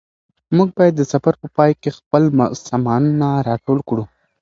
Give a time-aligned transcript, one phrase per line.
[0.55, 2.23] موږ باید د سفر په پای کې خپل
[2.67, 4.03] سامانونه راټول کړو.